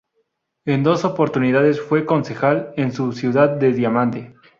[0.65, 4.33] En dos oportunidades fue concejal en su ciudad de Diamante.